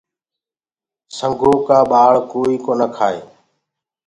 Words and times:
سنگو 1.17 1.51
ڪآ 1.67 1.79
ٻآݪ 1.89 2.13
ڪوئي 2.31 2.55
ڪونآ 2.65 2.87
کآئي۔ 2.95 3.19